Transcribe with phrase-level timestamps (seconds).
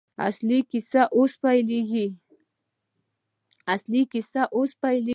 [0.27, 0.59] اصلي
[4.15, 5.09] کیسه اوس پیلېږي.